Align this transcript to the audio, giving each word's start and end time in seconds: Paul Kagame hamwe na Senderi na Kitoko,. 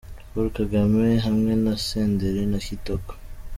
Paul 0.31 0.47
Kagame 0.57 1.07
hamwe 1.25 1.51
na 1.63 1.73
Senderi 1.85 2.43
na 2.51 2.59
Kitoko,. 2.65 3.11